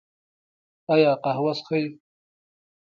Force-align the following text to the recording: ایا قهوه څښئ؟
ایا 0.93 1.11
قهوه 1.23 1.53
څښئ؟ 1.57 1.83